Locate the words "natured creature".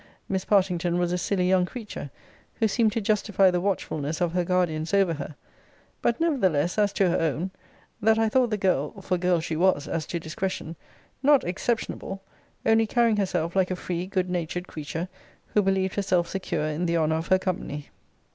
14.27-15.07